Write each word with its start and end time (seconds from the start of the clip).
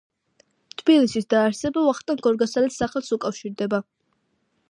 თბილისის 0.81 1.27
დაარსება 1.33 1.83
ვახტანგ 1.89 2.23
გორგასალის 2.27 2.81
სახელს 2.83 3.13
უკავშირდება. 3.19 3.83